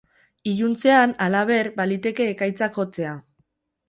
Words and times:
Iluntzean, 0.51 1.11
halaber, 1.25 1.69
baliteke 1.81 2.27
ekaitzak 2.31 2.73
jotzea. 2.81 3.13